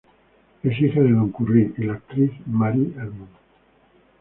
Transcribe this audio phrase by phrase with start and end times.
[0.63, 3.29] Es hija de Don Currie y la actriz Marie Harmon.